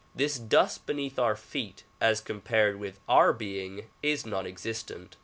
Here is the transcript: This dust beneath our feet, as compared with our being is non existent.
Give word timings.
This 0.15 0.39
dust 0.39 0.87
beneath 0.87 1.19
our 1.19 1.35
feet, 1.35 1.83
as 1.99 2.21
compared 2.21 2.77
with 2.79 2.99
our 3.07 3.31
being 3.33 3.85
is 4.01 4.25
non 4.25 4.47
existent. 4.47 5.15